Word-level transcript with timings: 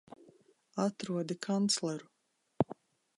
Atrodi 0.83 1.35
kancleru! 1.43 2.05